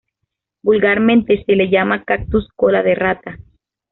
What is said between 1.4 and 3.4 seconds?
se le llama cactus cola de rata.